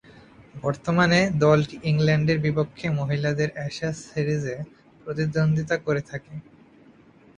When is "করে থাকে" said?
5.85-6.33